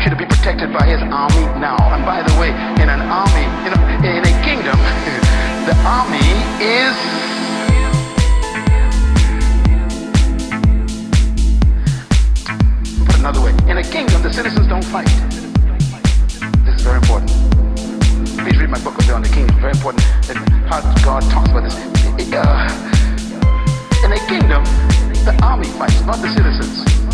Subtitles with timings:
[0.00, 1.76] You to be protected by His army now.
[1.92, 2.48] And by the way,
[2.80, 3.80] in an army, in a,
[4.16, 4.72] in a kingdom,
[5.68, 6.24] the army
[6.56, 6.96] is
[13.04, 13.52] put another way.
[13.68, 15.04] In a kingdom, the citizens don't fight.
[16.64, 17.30] This is very important.
[18.40, 19.54] Please read my book on the kingdom.
[19.60, 20.02] Very important.
[20.64, 21.76] How God talks about this.
[22.32, 22.72] Uh,
[24.02, 24.64] in a kingdom,
[25.28, 27.09] the army fights, not the citizens.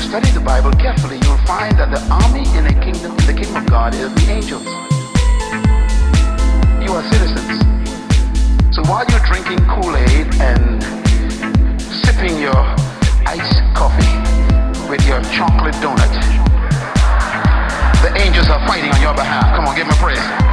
[0.00, 3.34] You study the Bible carefully, you'll find that the army in a kingdom, in the
[3.34, 4.64] kingdom of God, is the angels.
[6.80, 7.60] You are citizens.
[8.74, 10.82] So while you're drinking Kool-Aid and
[11.82, 12.56] sipping your
[13.28, 14.14] iced coffee
[14.88, 16.14] with your chocolate donut,
[18.00, 19.54] the angels are fighting on your behalf.
[19.56, 20.49] Come on, give them a praise.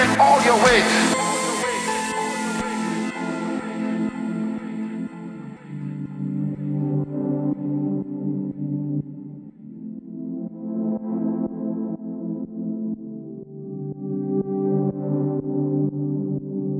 [0.00, 1.10] In all your ways.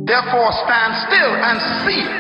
[0.07, 2.20] Therefore, stand still and see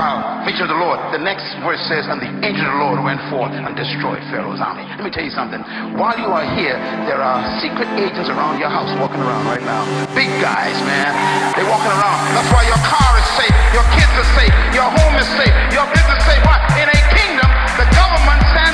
[0.00, 0.96] salvation of the Lord.
[1.12, 4.64] The next verse says, And the angel of the Lord went forth and destroyed Pharaoh's
[4.64, 4.88] army.
[4.96, 5.60] Let me tell you something.
[6.00, 9.84] While you are here, there are secret agents around your house walking around right now.
[10.16, 11.12] Big guys, man.
[11.52, 12.16] They're walking around.
[12.32, 15.84] That's why your car is safe, your kids are safe, your home is safe, your
[15.92, 16.42] business is safe.
[16.48, 16.56] Why?
[16.80, 18.69] In a kingdom, the government sends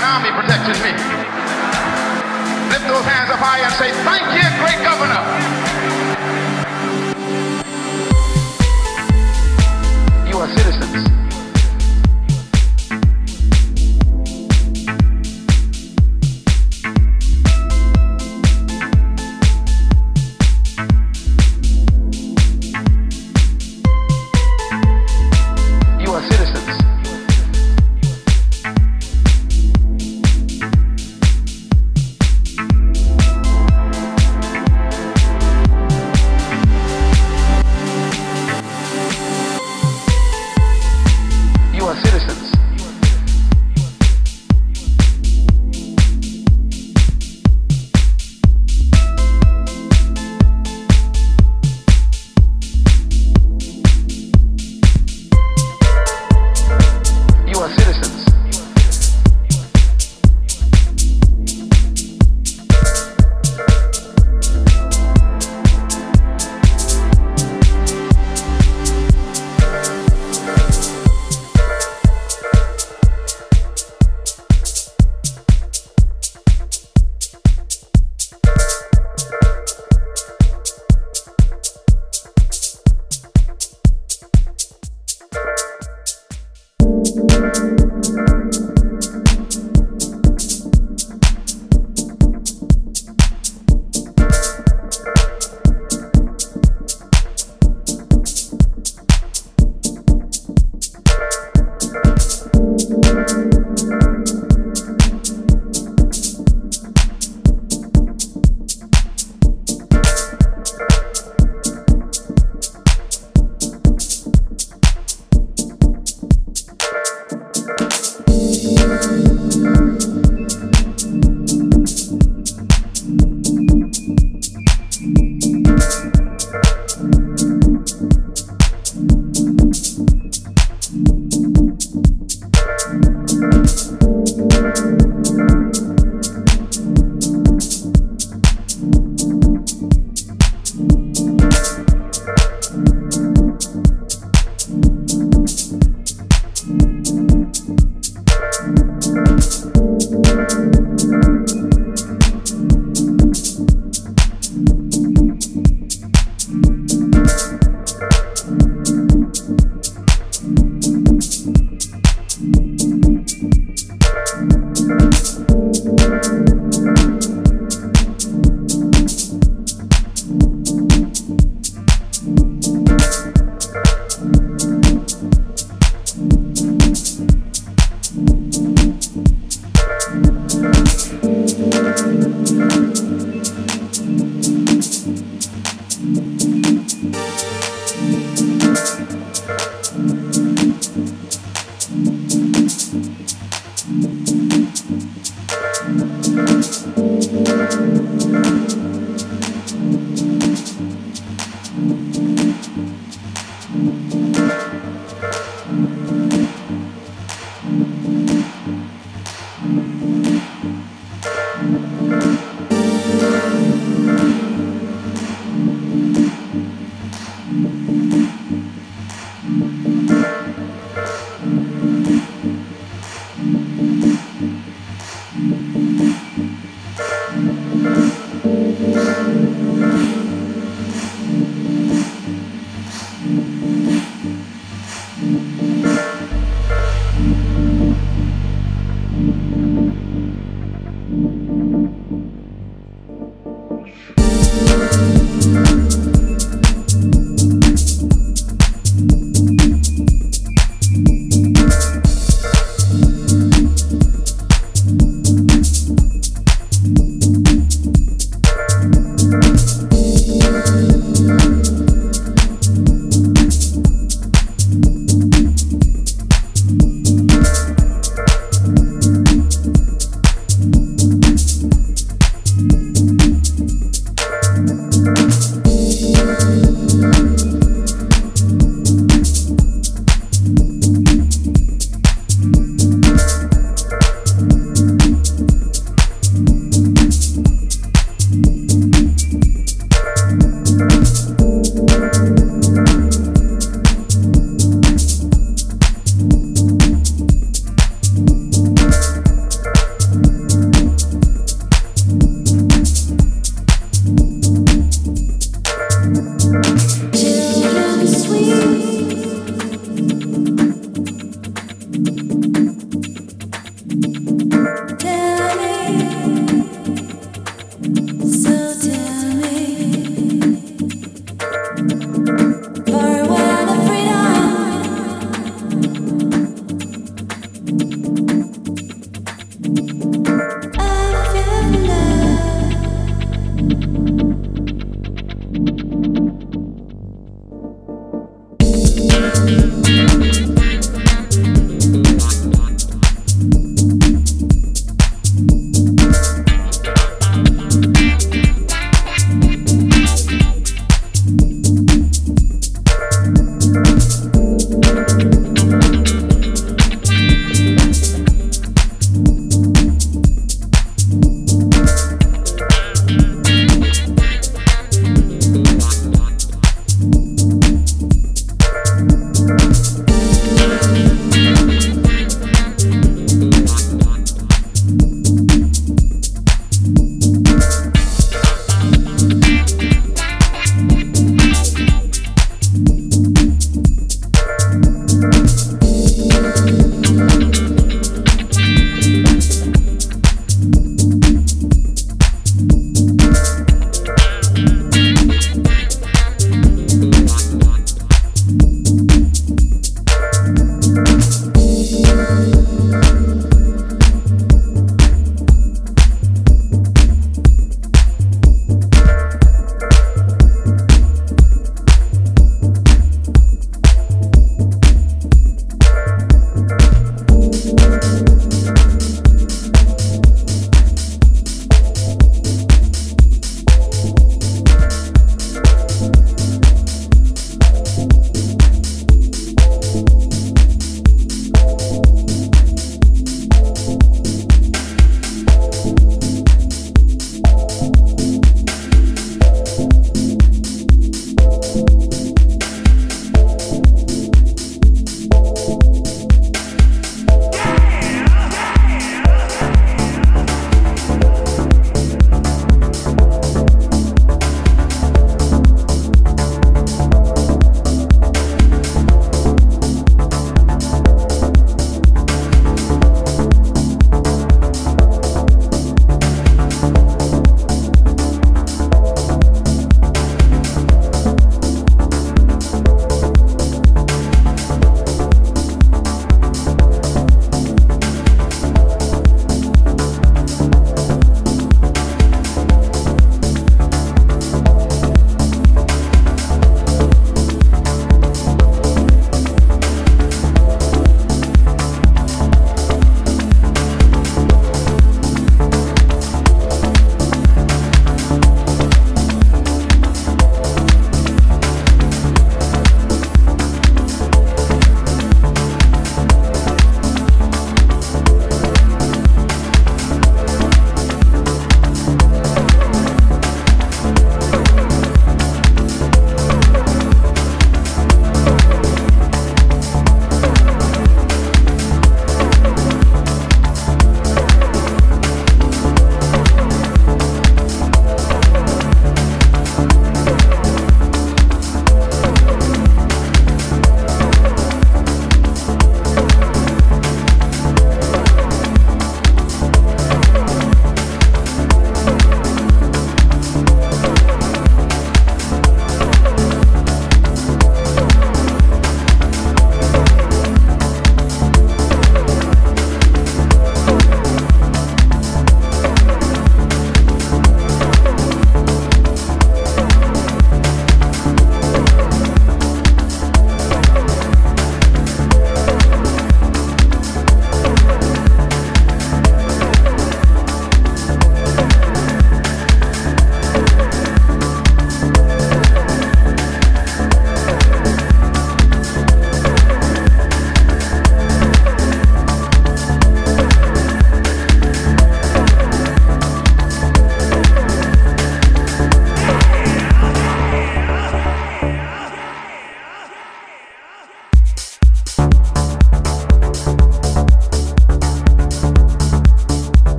[0.00, 0.92] an army protecting me.
[2.72, 5.20] Lift those hands up high and say, Thank you, great governor.
[10.30, 11.09] You are citizens.